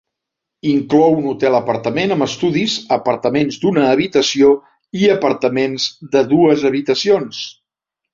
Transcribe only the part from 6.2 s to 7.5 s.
dues habitacions.